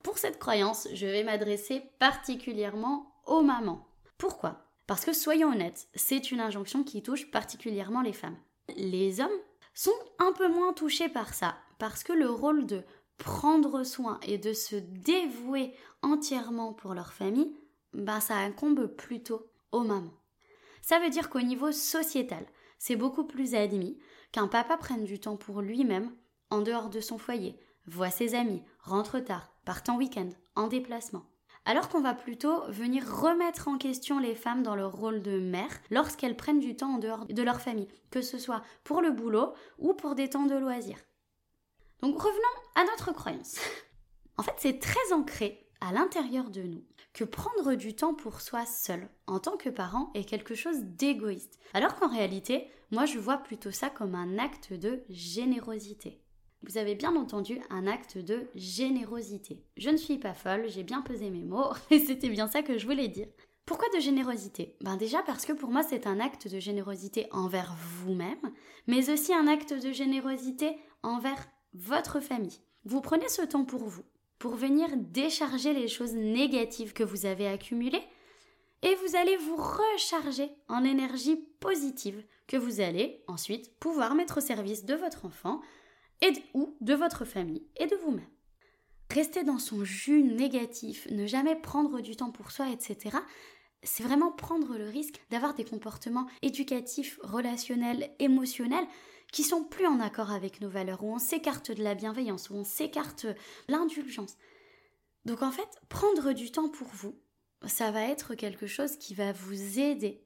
Pour 0.02 0.18
cette 0.18 0.38
croyance, 0.38 0.88
je 0.95 1.07
vais 1.07 1.25
m'adresser 1.25 1.83
particulièrement 1.99 3.12
aux 3.26 3.42
mamans. 3.42 3.88
Pourquoi? 4.16 4.64
Parce 4.87 5.04
que 5.04 5.12
soyons 5.12 5.50
honnêtes, 5.52 5.88
c'est 5.95 6.30
une 6.30 6.40
injonction 6.40 6.85
qui 6.85 7.02
touche 7.02 7.30
particulièrement 7.30 8.00
les 8.00 8.12
femmes. 8.12 8.38
Les 8.76 9.21
hommes 9.21 9.28
sont 9.75 9.99
un 10.18 10.33
peu 10.33 10.49
moins 10.49 10.73
touchés 10.73 11.09
par 11.09 11.35
ça, 11.35 11.57
parce 11.78 12.02
que 12.02 12.12
le 12.12 12.30
rôle 12.30 12.66
de 12.66 12.83
prendre 13.18 13.83
soin 13.85 14.18
et 14.23 14.38
de 14.38 14.52
se 14.52 14.76
dévouer 14.76 15.75
entièrement 16.02 16.73
pour 16.73 16.95
leur 16.95 17.12
famille, 17.12 17.54
bah 17.92 18.21
ça 18.21 18.37
incombe 18.37 18.87
plutôt 18.87 19.50
aux 19.73 19.83
mamans. 19.83 20.14
Ça 20.82 20.99
veut 20.99 21.11
dire 21.11 21.30
qu'au 21.30 21.40
niveau 21.40 21.73
sociétal, 21.73 22.47
c'est 22.78 22.97
beaucoup 22.97 23.25
plus 23.25 23.54
admis 23.54 23.99
qu'un 24.32 24.49
papa 24.49 24.76
prenne 24.76 25.04
du 25.04 25.18
temps 25.18 25.37
pour 25.37 25.61
lui-même 25.61 26.12
en 26.50 26.61
dehors 26.61 26.88
de 26.88 27.00
son 27.00 27.18
foyer, 27.18 27.58
voit 27.87 28.11
ses 28.11 28.35
amis, 28.35 28.62
rentre 28.80 29.18
tard, 29.18 29.52
part 29.64 29.82
en 29.88 29.97
week-end, 29.97 30.30
en 30.54 30.66
déplacement. 30.66 31.25
Alors 31.64 31.90
qu'on 31.90 32.00
va 32.00 32.14
plutôt 32.14 32.64
venir 32.68 33.04
remettre 33.04 33.68
en 33.68 33.76
question 33.76 34.18
les 34.18 34.35
femmes 34.35 34.62
dans 34.62 34.75
leur 34.75 34.92
rôle 34.92 35.20
de 35.20 35.38
mère 35.38 35.80
lorsqu'elles 35.90 36.37
prennent 36.37 36.61
du 36.61 36.76
temps 36.76 36.94
en 36.94 36.99
dehors 36.99 37.26
de 37.26 37.42
leur 37.42 37.61
famille, 37.61 37.88
que 38.11 38.23
ce 38.23 38.38
soit 38.38 38.62
pour 38.85 39.02
le 39.02 39.11
boulot 39.11 39.52
ou 39.78 39.92
pour 39.92 40.14
des 40.14 40.30
temps 40.30 40.47
de 40.47 40.56
loisirs. 40.56 41.04
Donc 42.00 42.18
revenons 42.18 42.40
à 42.75 42.85
notre 42.85 43.12
croyance. 43.12 43.58
en 44.38 44.42
fait, 44.42 44.54
c'est 44.56 44.78
très 44.78 45.12
ancré 45.12 45.67
à 45.80 45.92
l'intérieur 45.92 46.50
de 46.50 46.62
nous 46.62 46.85
que 47.12 47.25
prendre 47.25 47.75
du 47.75 47.94
temps 47.94 48.14
pour 48.14 48.40
soi 48.40 48.66
seul 48.66 49.08
en 49.26 49.38
tant 49.38 49.56
que 49.56 49.68
parent 49.68 50.11
est 50.14 50.25
quelque 50.25 50.54
chose 50.54 50.82
d'égoïste. 50.82 51.58
Alors 51.75 51.94
qu'en 51.97 52.08
réalité, 52.08 52.68
moi 52.90 53.06
je 53.06 53.18
vois 53.18 53.38
plutôt 53.38 53.70
ça 53.70 53.90
comme 53.90 54.14
un 54.14 54.38
acte 54.38 54.73
de 54.73 55.02
générosité. 55.08 56.20
Vous 56.62 56.76
avez 56.76 56.94
bien 56.94 57.14
entendu 57.14 57.61
un 57.70 57.87
acte 57.87 58.18
de 58.18 58.49
générosité. 58.54 59.64
Je 59.76 59.90
ne 59.90 59.97
suis 59.97 60.18
pas 60.18 60.35
folle, 60.35 60.68
j'ai 60.68 60.82
bien 60.82 61.02
pesé 61.02 61.30
mes 61.30 61.44
mots 61.44 61.73
et 61.90 61.99
c'était 61.99 62.28
bien 62.28 62.49
ça 62.49 62.62
que 62.62 62.78
je 62.78 62.87
voulais 62.87 63.08
dire. 63.08 63.28
Pourquoi 63.64 63.88
de 63.94 64.00
générosité? 64.00 64.76
Ben 64.80 64.97
déjà 64.97 65.23
parce 65.23 65.44
que 65.44 65.52
pour 65.52 65.70
moi 65.70 65.82
c'est 65.82 66.06
un 66.06 66.20
acte 66.20 66.49
de 66.49 66.58
générosité 66.58 67.28
envers 67.32 67.75
vous-même, 67.76 68.52
mais 68.87 69.11
aussi 69.11 69.35
un 69.35 69.47
acte 69.47 69.75
de 69.75 69.92
générosité 69.92 70.78
envers 71.02 71.47
votre 71.75 72.20
famille. 72.20 72.61
Vous 72.85 73.00
prenez 73.00 73.28
ce 73.28 73.42
temps 73.42 73.64
pour 73.64 73.85
vous, 73.85 74.04
pour 74.38 74.54
venir 74.54 74.88
décharger 74.97 75.73
les 75.73 75.88
choses 75.88 76.14
négatives 76.14 76.92
que 76.92 77.04
vous 77.04 77.26
avez 77.26 77.47
accumulées, 77.47 78.02
et 78.83 78.95
vous 78.95 79.16
allez 79.16 79.37
vous 79.37 79.57
recharger 79.57 80.50
en 80.68 80.85
énergie 80.85 81.37
positive 81.61 82.25
que 82.47 82.57
vous 82.57 82.80
allez 82.80 83.25
ensuite 83.26 83.76
pouvoir 83.78 84.14
mettre 84.14 84.38
au 84.38 84.40
service 84.40 84.85
de 84.85 84.95
votre 84.95 85.25
enfant 85.25 85.61
et 86.23 86.33
ou 86.54 86.76
de 86.80 86.95
votre 86.95 87.25
famille 87.25 87.66
et 87.76 87.87
de 87.87 87.97
vous-même. 87.97 88.28
Rester 89.11 89.42
dans 89.42 89.59
son 89.59 89.85
jus 89.85 90.23
négatif, 90.23 91.09
ne 91.11 91.26
jamais 91.26 91.57
prendre 91.57 92.00
du 92.00 92.14
temps 92.14 92.30
pour 92.30 92.50
soi, 92.50 92.68
etc., 92.71 93.16
c'est 93.83 94.02
vraiment 94.02 94.33
prendre 94.33 94.76
le 94.76 94.88
risque 94.88 95.21
d'avoir 95.30 95.54
des 95.54 95.64
comportements 95.64 96.26
éducatifs, 96.42 97.18
relationnels, 97.23 98.11
émotionnels 98.18 98.87
qui 99.32 99.42
sont 99.42 99.64
plus 99.64 99.87
en 99.87 100.00
accord 100.00 100.30
avec 100.30 100.61
nos 100.61 100.68
valeurs, 100.68 101.02
où 101.02 101.12
on 101.12 101.18
s'écarte 101.18 101.70
de 101.70 101.82
la 101.82 101.94
bienveillance, 101.94 102.50
où 102.50 102.54
on 102.54 102.64
s'écarte 102.64 103.26
de 103.26 103.35
l'indulgence. 103.68 104.37
Donc 105.25 105.42
en 105.42 105.50
fait, 105.50 105.68
prendre 105.88 106.32
du 106.32 106.50
temps 106.50 106.68
pour 106.68 106.88
vous, 106.88 107.18
ça 107.66 107.90
va 107.90 108.02
être 108.02 108.35
quelque 108.35 108.66
chose 108.66 108.97
qui 108.97 109.14
va 109.14 109.32
vous 109.32 109.78
aider 109.78 110.25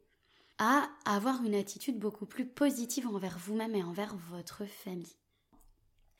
à 0.58 0.88
avoir 1.04 1.42
une 1.44 1.54
attitude 1.54 1.98
beaucoup 1.98 2.26
plus 2.26 2.46
positive 2.46 3.08
envers 3.08 3.38
vous-même 3.38 3.74
et 3.74 3.82
envers 3.82 4.14
votre 4.30 4.64
famille. 4.64 5.16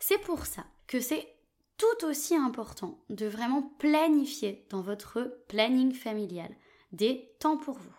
C'est 0.01 0.19
pour 0.19 0.47
ça 0.47 0.65
que 0.89 1.01
c'est 1.01 1.29
tout 1.77 2.07
aussi 2.07 2.35
important 2.35 2.99
de 3.09 3.27
vraiment 3.27 3.63
planifier 3.79 4.67
dans 4.71 4.81
votre 4.81 5.45
planning 5.49 5.93
familial 5.93 6.55
des 6.93 7.35
temps 7.39 7.57
pour 7.57 7.79
vous. 7.79 7.95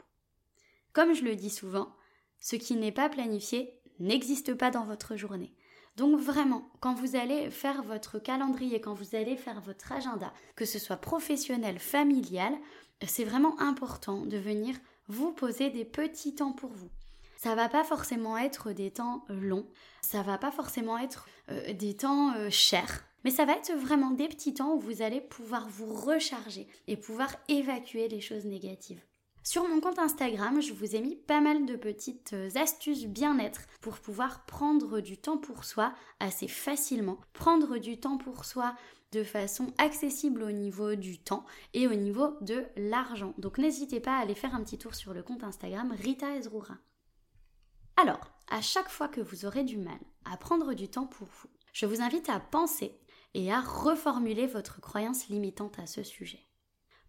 Comme 0.91 1.13
je 1.13 1.23
le 1.23 1.35
dis 1.35 1.49
souvent, 1.49 1.95
ce 2.39 2.55
qui 2.55 2.75
n'est 2.75 2.91
pas 2.91 3.09
planifié 3.09 3.79
n'existe 4.03 4.53
pas 4.53 4.71
dans 4.71 4.85
votre 4.85 5.15
journée. 5.15 5.53
Donc 5.95 6.19
vraiment, 6.19 6.67
quand 6.79 6.95
vous 6.95 7.15
allez 7.15 7.51
faire 7.51 7.83
votre 7.83 8.17
calendrier, 8.17 8.81
quand 8.81 8.93
vous 8.93 9.15
allez 9.15 9.37
faire 9.37 9.61
votre 9.61 9.91
agenda, 9.91 10.33
que 10.55 10.65
ce 10.65 10.79
soit 10.79 10.97
professionnel, 10.97 11.77
familial, 11.77 12.53
c'est 13.05 13.23
vraiment 13.23 13.59
important 13.59 14.25
de 14.25 14.37
venir 14.37 14.75
vous 15.07 15.31
poser 15.31 15.69
des 15.69 15.85
petits 15.85 16.35
temps 16.35 16.53
pour 16.53 16.71
vous. 16.71 16.89
Ça 17.37 17.55
va 17.55 17.67
pas 17.67 17.83
forcément 17.83 18.37
être 18.37 18.71
des 18.71 18.89
temps 18.89 19.25
longs, 19.27 19.67
ça 20.01 20.23
va 20.23 20.37
pas 20.37 20.51
forcément 20.51 20.97
être 20.97 21.27
euh, 21.51 21.73
des 21.73 21.95
temps 21.95 22.33
euh, 22.35 22.49
chers, 22.49 23.03
mais 23.23 23.31
ça 23.31 23.45
va 23.45 23.53
être 23.53 23.73
vraiment 23.73 24.11
des 24.11 24.29
petits 24.29 24.53
temps 24.53 24.73
où 24.75 24.79
vous 24.79 25.01
allez 25.01 25.21
pouvoir 25.21 25.67
vous 25.67 25.93
recharger 25.93 26.67
et 26.87 26.95
pouvoir 26.95 27.35
évacuer 27.49 28.07
les 28.07 28.21
choses 28.21 28.45
négatives. 28.45 29.01
Sur 29.45 29.67
mon 29.67 29.81
compte 29.81 29.99
Instagram, 29.99 30.61
je 30.61 30.71
vous 30.71 30.95
ai 30.95 31.01
mis 31.01 31.17
pas 31.17 31.41
mal 31.41 31.65
de 31.65 31.75
petites 31.75 32.31
euh, 32.31 32.49
astuces 32.55 33.07
bien-être 33.07 33.59
pour 33.81 33.99
pouvoir 33.99 34.45
prendre 34.45 35.01
du 35.01 35.17
temps 35.17 35.37
pour 35.37 35.65
soi 35.65 35.93
assez 36.21 36.47
facilement, 36.47 37.17
prendre 37.33 37.77
du 37.77 37.99
temps 37.99 38.17
pour 38.17 38.45
soi 38.45 38.73
de 39.11 39.21
façon 39.21 39.73
accessible 39.77 40.43
au 40.43 40.51
niveau 40.51 40.95
du 40.95 41.19
temps 41.19 41.45
et 41.73 41.87
au 41.87 41.93
niveau 41.93 42.37
de 42.39 42.63
l'argent. 42.77 43.33
Donc 43.37 43.57
n'hésitez 43.57 43.99
pas 43.99 44.15
à 44.15 44.21
aller 44.21 44.33
faire 44.33 44.55
un 44.55 44.63
petit 44.63 44.77
tour 44.77 44.95
sur 44.95 45.13
le 45.13 45.23
compte 45.23 45.43
Instagram 45.43 45.91
Rita 45.91 46.37
Ezroura. 46.37 46.77
Alors, 48.01 48.31
à 48.49 48.61
chaque 48.61 48.89
fois 48.89 49.09
que 49.09 49.19
vous 49.19 49.43
aurez 49.43 49.65
du 49.65 49.77
mal 49.77 49.99
à 50.23 50.37
prendre 50.37 50.73
du 50.73 50.87
temps 50.87 51.05
pour 51.05 51.27
vous, 51.27 51.49
je 51.73 51.85
vous 51.85 52.01
invite 52.01 52.29
à 52.29 52.39
penser 52.39 52.97
et 53.33 53.51
à 53.51 53.59
reformuler 53.59 54.47
votre 54.47 54.79
croyance 54.79 55.27
limitante 55.27 55.79
à 55.79 55.85
ce 55.85 56.01
sujet. 56.01 56.47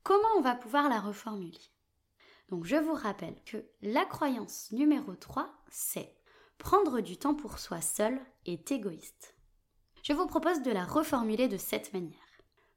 Comment 0.02 0.28
on 0.36 0.40
va 0.40 0.56
pouvoir 0.56 0.88
la 0.88 1.00
reformuler? 1.00 1.73
Donc 2.48 2.64
je 2.64 2.76
vous 2.76 2.94
rappelle 2.94 3.36
que 3.44 3.64
la 3.82 4.04
croyance 4.04 4.70
numéro 4.72 5.14
3, 5.14 5.52
c'est 5.70 6.14
prendre 6.58 7.00
du 7.00 7.16
temps 7.16 7.34
pour 7.34 7.58
soi 7.58 7.80
seul 7.80 8.20
est 8.46 8.70
égoïste. 8.70 9.34
Je 10.02 10.12
vous 10.12 10.26
propose 10.26 10.62
de 10.62 10.70
la 10.70 10.84
reformuler 10.84 11.48
de 11.48 11.56
cette 11.56 11.92
manière. 11.92 12.18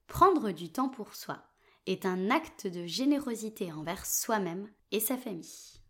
Prendre 0.08 0.52
du 0.52 0.72
temps 0.72 0.90
pour 0.90 1.16
soi 1.16 1.44
est 1.86 2.06
un 2.06 2.30
acte 2.30 2.68
de 2.68 2.86
générosité 2.86 3.72
envers 3.74 4.06
soi-même 4.06 4.72
et 4.92 5.00
sa 5.00 5.18
famille. 5.18 5.82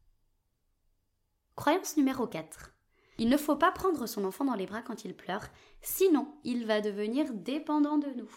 Croyance 1.56 1.98
numéro 1.98 2.28
4. 2.28 2.74
Il 3.20 3.30
ne 3.30 3.38
faut 3.38 3.56
pas 3.56 3.72
prendre 3.72 4.06
son 4.06 4.26
enfant 4.26 4.46
dans 4.46 4.56
les 4.56 4.68
bras 4.68 4.82
quand 4.84 5.06
il 5.06 5.16
pleure, 5.16 5.48
sinon 5.82 6.36
il 6.44 6.66
va 6.66 6.82
devenir 6.82 7.34
dépendant 7.34 7.98
de 7.98 8.10
nous. 8.10 8.30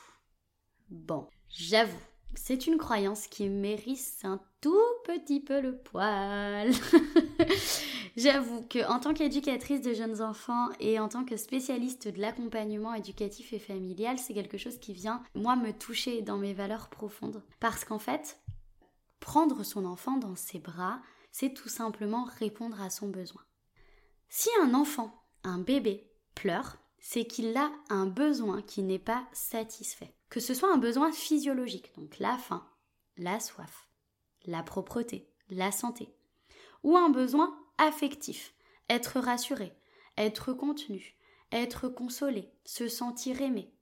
Bon, 0.88 1.28
j'avoue, 1.49 2.00
c'est 2.34 2.66
une 2.66 2.78
croyance 2.78 3.26
qui 3.26 3.49
mérite 3.49 4.18
un 4.22 4.40
tout 4.60 4.76
petit 5.04 5.40
peu 5.40 5.60
le 5.60 5.76
poil. 5.76 6.70
J'avoue 8.16 8.62
que 8.62 8.87
en 8.90 9.00
tant 9.00 9.14
qu'éducatrice 9.14 9.80
de 9.80 9.94
jeunes 9.94 10.20
enfants 10.20 10.68
et 10.80 10.99
en 10.99 11.08
tant 11.08 11.25
que 11.25 11.37
spécialiste 11.37 12.08
de 12.08 12.20
l'accompagnement 12.20 12.94
éducatif 12.94 13.52
et 13.52 13.58
familial, 13.58 14.18
c'est 14.18 14.34
quelque 14.34 14.58
chose 14.58 14.78
qui 14.78 14.92
vient 14.92 15.22
moi 15.34 15.56
me 15.56 15.72
toucher 15.72 16.22
dans 16.22 16.37
mes 16.37 16.52
valeurs 16.52 16.88
profondes 16.88 17.42
parce 17.60 17.84
qu'en 17.84 17.99
fait, 17.99 18.38
prendre 19.20 19.62
son 19.62 19.84
enfant 19.84 20.16
dans 20.16 20.37
ses 20.37 20.58
bras, 20.58 21.00
c'est 21.32 21.54
tout 21.54 21.68
simplement 21.68 22.25
répondre 22.38 22.80
à 22.80 22.90
son 22.90 23.08
besoin. 23.08 23.42
Si 24.28 24.49
un 24.62 24.75
enfant, 24.75 25.25
un 25.44 25.58
bébé, 25.58 26.10
pleure, 26.34 26.78
c'est 27.00 27.25
qu'il 27.25 27.57
a 27.57 27.73
un 27.88 28.07
besoin 28.07 28.62
qui 28.62 28.83
n'est 28.83 28.99
pas 28.99 29.26
satisfait. 29.33 30.14
Que 30.28 30.40
ce 30.40 30.54
soit 30.54 30.73
un 30.73 30.78
besoin 30.78 31.12
physiologique, 31.12 31.92
donc 31.97 32.19
la 32.19 32.37
faim, 32.37 32.66
la 33.16 33.40
soif, 33.40 33.88
la 34.47 34.62
propreté, 34.62 35.28
la 35.49 35.73
santé, 35.73 36.14
ou 36.85 36.97
un 36.97 37.09
besoin 37.09 37.59
affectif, 37.78 38.54
être 38.88 39.19
rassuré, 39.19 39.73
être 40.16 40.52
contenu, 40.52 41.16
être 41.52 41.88
consolé, 41.88 42.52
se 42.64 42.88
sentir 42.88 43.40
aimé. 43.40 43.73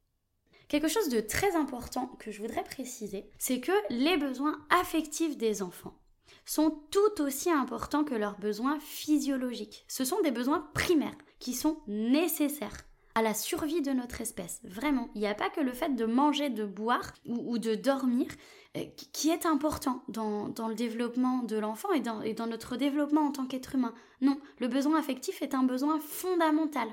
Quelque 0.68 0.88
chose 0.88 1.08
de 1.08 1.20
très 1.20 1.56
important 1.56 2.06
que 2.18 2.30
je 2.30 2.40
voudrais 2.40 2.64
préciser, 2.64 3.30
c'est 3.38 3.60
que 3.60 3.72
les 3.90 4.16
besoins 4.16 4.66
affectifs 4.70 5.36
des 5.36 5.62
enfants 5.62 5.98
sont 6.44 6.82
tout 6.90 7.22
aussi 7.22 7.50
importants 7.50 8.04
que 8.04 8.14
leurs 8.14 8.38
besoins 8.38 8.78
physiologiques. 8.80 9.84
Ce 9.88 10.04
sont 10.04 10.20
des 10.22 10.30
besoins 10.30 10.70
primaires 10.74 11.16
qui 11.38 11.54
sont 11.54 11.82
nécessaires 11.86 12.86
à 13.18 13.22
la 13.22 13.34
survie 13.34 13.82
de 13.82 13.90
notre 13.90 14.20
espèce. 14.20 14.60
Vraiment, 14.62 15.08
il 15.16 15.20
n'y 15.20 15.26
a 15.26 15.34
pas 15.34 15.50
que 15.50 15.60
le 15.60 15.72
fait 15.72 15.96
de 15.96 16.04
manger, 16.04 16.50
de 16.50 16.64
boire 16.64 17.12
ou, 17.26 17.58
de 17.58 17.74
dormir 17.74 18.28
euh, 18.76 18.84
qui 19.12 19.30
est 19.30 19.44
important 19.44 20.04
dans, 20.06 20.54
le 20.68 20.74
développement 20.76 21.42
de 21.42 21.56
l'enfant 21.56 21.92
et 21.92 21.98
dans, 21.98 22.22
dans 22.36 22.46
notre 22.46 22.76
développement 22.76 23.22
en 23.22 23.32
tant 23.32 23.46
qu'être 23.46 23.74
humain. 23.74 23.92
Non, 24.20 24.38
le 24.60 24.68
besoin 24.68 25.00
affectif 25.00 25.42
est 25.42 25.56
un 25.56 25.64
besoin 25.64 25.98
fondamental. 25.98 26.86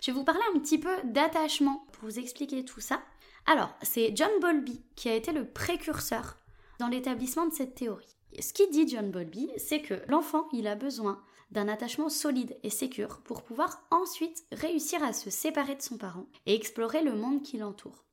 Je 0.00 0.10
vais 0.10 0.16
vous 0.16 0.24
parler 0.24 0.40
un 0.54 0.58
petit 0.58 0.78
peu 0.78 0.96
d'attachement 1.04 1.84
pour 1.92 2.08
vous 2.08 2.18
expliquer 2.18 2.64
tout 2.64 2.80
ça. 2.80 3.02
Alors, 3.44 3.74
c'est 3.82 4.16
John 4.16 4.30
Bowlby 4.40 4.82
qui 4.96 5.10
a 5.10 5.14
été 5.14 5.32
le 5.32 5.46
précurseur 5.46 6.38
dans 6.78 6.88
l'établissement 6.88 7.44
de 7.44 7.52
cette 7.52 7.74
théorie. 7.74 8.16
Ce 8.40 8.54
qu'il 8.54 8.70
dit 8.70 8.88
John 8.88 9.10
Bowlby, 9.10 9.50
c'est 9.58 9.82
que 9.82 10.00
l'enfant, 10.08 10.48
il 10.54 10.66
a 10.66 10.76
besoin 10.76 11.22
d'un 11.50 11.68
attachement 11.68 12.08
solide 12.08 12.56
et 12.62 12.70
sécure 12.70 13.20
pour 13.22 13.42
pouvoir 13.42 13.82
ensuite 13.90 14.44
réussir 14.52 15.02
à 15.02 15.12
se 15.12 15.30
séparer 15.30 15.74
de 15.74 15.82
son 15.82 15.96
parent 15.96 16.26
et 16.46 16.54
explorer 16.54 17.02
le 17.02 17.14
monde 17.14 17.42
qui 17.42 17.58
l'entoure. 17.58 18.04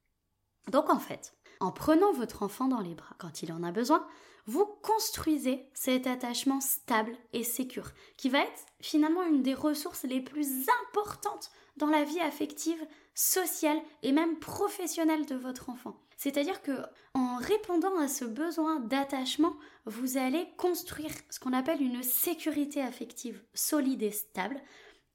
Donc 0.72 0.90
en 0.90 1.00
fait, 1.00 1.36
en 1.60 1.72
prenant 1.72 2.14
votre 2.14 2.44
enfant 2.44 2.68
dans 2.68 2.82
les 2.82 2.96
bras 2.96 3.16
quand 3.18 3.44
il 3.44 3.52
en 3.52 3.64
a 3.64 3.72
besoin, 3.72 4.06
vous 4.46 4.66
construisez 4.84 5.68
cet 5.74 6.08
attachement 6.08 6.62
stable 6.62 7.16
et 7.34 7.44
sécure, 7.44 7.92
qui 8.18 8.30
va 8.30 8.40
être 8.40 8.66
finalement 8.80 9.24
une 9.24 9.42
des 9.42 9.54
ressources 9.54 10.04
les 10.04 10.22
plus 10.22 10.68
importantes 10.84 11.50
dans 11.78 11.88
la 11.88 12.04
vie 12.04 12.20
affective, 12.20 12.82
sociale 13.16 13.82
et 14.04 14.12
même 14.12 14.40
professionnelle 14.40 15.26
de 15.26 15.36
votre 15.36 15.70
enfant. 15.70 15.98
C'est-à-dire 16.18 16.62
que 16.62 16.72
en 17.14 17.38
répondant 17.38 17.98
à 17.98 18.08
ce 18.08 18.26
besoin 18.26 18.80
d'attachement, 18.80 19.56
vous 19.86 20.18
allez 20.18 20.48
construire 20.58 21.12
ce 21.30 21.40
qu'on 21.40 21.54
appelle 21.54 21.82
une 21.82 22.04
sécurité 22.04 22.82
affective 22.82 23.42
solide 23.54 24.04
et 24.04 24.12
stable 24.12 24.62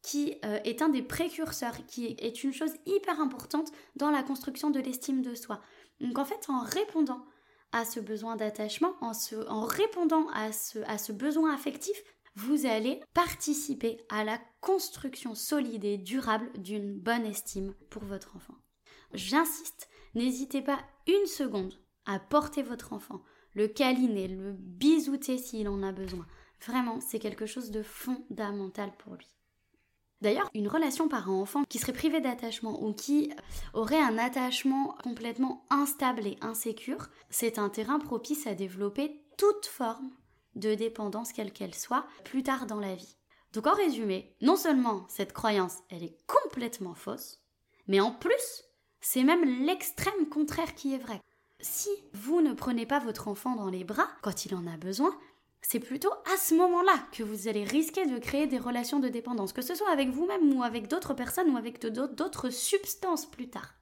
qui 0.02 0.36
euh, 0.44 0.58
est 0.64 0.82
un 0.82 0.88
des 0.88 1.02
précurseurs, 1.02 1.84
qui 1.86 2.16
est 2.18 2.42
une 2.42 2.52
chose 2.52 2.72
hyper 2.86 3.20
importante 3.20 3.70
dans 3.96 4.10
la 4.10 4.22
construction 4.22 4.70
de 4.70 4.80
l'estime 4.80 5.22
de 5.22 5.34
soi. 5.34 5.60
Donc 6.00 6.18
en 6.18 6.24
fait, 6.24 6.48
en 6.48 6.60
répondant 6.60 7.24
à 7.72 7.84
ce 7.84 8.00
besoin 8.00 8.36
d'attachement, 8.36 8.94
en, 9.00 9.12
en, 9.48 9.64
répondant 9.64 10.28
à 10.34 10.52
ce, 10.52 10.78
à 10.86 10.98
ce 10.98 11.12
besoin 11.12 11.54
affectif, 11.54 11.96
vous 12.36 12.66
allez 12.66 13.00
participer 13.14 13.98
à 14.08 14.24
la 14.24 14.38
construction 14.60 15.34
solide 15.34 15.84
et 15.84 15.98
durable 15.98 16.50
d'une 16.58 16.98
bonne 16.98 17.26
estime 17.26 17.74
pour 17.90 18.04
votre 18.04 18.36
enfant. 18.36 18.54
J'insiste, 19.12 19.88
n'hésitez 20.14 20.62
pas 20.62 20.80
une 21.06 21.26
seconde 21.26 21.74
à 22.06 22.18
porter 22.18 22.62
votre 22.62 22.92
enfant, 22.92 23.22
le 23.54 23.68
câliner, 23.68 24.28
le 24.28 24.52
bisouter 24.52 25.38
s'il 25.38 25.68
en 25.68 25.82
a 25.82 25.92
besoin. 25.92 26.26
Vraiment, 26.66 27.00
c'est 27.00 27.18
quelque 27.18 27.46
chose 27.46 27.70
de 27.70 27.82
fondamental 27.82 28.92
pour 28.98 29.14
lui. 29.14 29.28
D'ailleurs, 30.20 30.50
une 30.54 30.68
relation 30.68 31.08
parent-enfant 31.08 31.64
qui 31.68 31.78
serait 31.78 31.92
privée 31.92 32.20
d'attachement 32.20 32.82
ou 32.82 32.92
qui 32.92 33.32
aurait 33.72 34.00
un 34.00 34.18
attachement 34.18 34.96
complètement 35.02 35.64
instable 35.70 36.26
et 36.26 36.36
insécure, 36.42 37.08
c'est 37.30 37.58
un 37.58 37.70
terrain 37.70 37.98
propice 37.98 38.46
à 38.46 38.54
développer 38.54 39.22
toute 39.38 39.66
forme 39.66 40.10
de 40.56 40.74
dépendance 40.74 41.32
quelle 41.32 41.52
qu'elle 41.52 41.74
soit 41.74 42.06
plus 42.24 42.42
tard 42.42 42.66
dans 42.66 42.80
la 42.80 42.94
vie. 42.94 43.16
Donc 43.52 43.66
en 43.66 43.74
résumé, 43.74 44.36
non 44.42 44.56
seulement 44.56 45.06
cette 45.08 45.32
croyance, 45.32 45.78
elle 45.88 46.04
est 46.04 46.16
complètement 46.26 46.94
fausse, 46.94 47.40
mais 47.88 48.00
en 48.00 48.12
plus, 48.12 48.64
c'est 49.00 49.24
même 49.24 49.64
l'extrême 49.64 50.28
contraire 50.28 50.74
qui 50.74 50.94
est 50.94 50.98
vrai. 50.98 51.20
Si 51.60 51.90
vous 52.12 52.40
ne 52.42 52.52
prenez 52.52 52.86
pas 52.86 53.00
votre 53.00 53.28
enfant 53.28 53.56
dans 53.56 53.68
les 53.68 53.84
bras 53.84 54.08
quand 54.22 54.44
il 54.44 54.54
en 54.54 54.66
a 54.66 54.76
besoin, 54.76 55.18
c'est 55.62 55.80
plutôt 55.80 56.12
à 56.32 56.36
ce 56.36 56.54
moment-là 56.54 56.98
que 57.12 57.22
vous 57.22 57.48
allez 57.48 57.64
risquer 57.64 58.06
de 58.06 58.18
créer 58.18 58.46
des 58.46 58.58
relations 58.58 59.00
de 59.00 59.08
dépendance, 59.08 59.52
que 59.52 59.62
ce 59.62 59.74
soit 59.74 59.90
avec 59.90 60.08
vous-même 60.08 60.54
ou 60.54 60.62
avec 60.62 60.88
d'autres 60.88 61.14
personnes 61.14 61.50
ou 61.50 61.56
avec 61.56 61.80
d'autres 61.80 62.50
substances 62.50 63.26
plus 63.26 63.48
tard. 63.48 63.74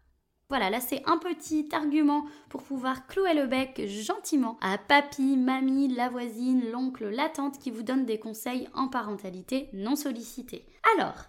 Voilà, 0.48 0.70
là 0.70 0.80
c'est 0.80 1.02
un 1.06 1.18
petit 1.18 1.68
argument 1.72 2.24
pour 2.48 2.62
pouvoir 2.62 3.06
clouer 3.06 3.34
le 3.34 3.46
bec 3.46 3.82
gentiment 3.86 4.56
à 4.62 4.78
papy, 4.78 5.36
mamie, 5.36 5.88
la 5.88 6.08
voisine, 6.08 6.70
l'oncle, 6.70 7.08
la 7.08 7.28
tante 7.28 7.58
qui 7.58 7.70
vous 7.70 7.82
donne 7.82 8.06
des 8.06 8.18
conseils 8.18 8.66
en 8.72 8.88
parentalité 8.88 9.68
non 9.74 9.94
sollicités. 9.94 10.66
Alors, 10.96 11.26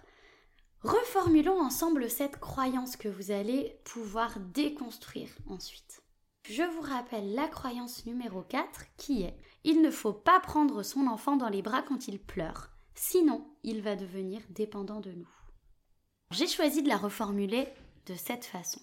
reformulons 0.82 1.60
ensemble 1.60 2.08
cette 2.08 2.40
croyance 2.40 2.96
que 2.96 3.08
vous 3.08 3.30
allez 3.30 3.78
pouvoir 3.84 4.40
déconstruire 4.40 5.28
ensuite. 5.46 6.02
Je 6.48 6.62
vous 6.62 6.80
rappelle 6.80 7.34
la 7.34 7.46
croyance 7.46 8.06
numéro 8.06 8.40
4 8.40 8.86
qui 8.96 9.22
est 9.24 9.36
il 9.64 9.82
ne 9.82 9.90
faut 9.90 10.12
pas 10.12 10.40
prendre 10.40 10.82
son 10.82 11.06
enfant 11.06 11.36
dans 11.36 11.48
les 11.48 11.62
bras 11.62 11.82
quand 11.82 12.08
il 12.08 12.18
pleure, 12.18 12.70
sinon 12.94 13.46
il 13.62 13.82
va 13.82 13.96
devenir 13.96 14.40
dépendant 14.50 15.00
de 15.00 15.12
nous. 15.12 15.28
J'ai 16.30 16.46
choisi 16.46 16.82
de 16.82 16.88
la 16.88 16.96
reformuler 16.96 17.68
de 18.06 18.14
cette 18.14 18.44
façon. 18.44 18.80